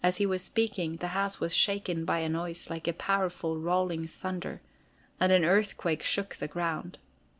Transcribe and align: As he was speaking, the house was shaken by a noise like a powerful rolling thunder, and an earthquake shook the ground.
As 0.00 0.18
he 0.18 0.26
was 0.26 0.42
speaking, 0.42 0.98
the 0.98 1.08
house 1.08 1.40
was 1.40 1.56
shaken 1.56 2.04
by 2.04 2.20
a 2.20 2.28
noise 2.28 2.70
like 2.70 2.86
a 2.86 2.92
powerful 2.92 3.58
rolling 3.58 4.06
thunder, 4.06 4.60
and 5.18 5.32
an 5.32 5.44
earthquake 5.44 6.04
shook 6.04 6.36
the 6.36 6.46
ground. 6.46 7.00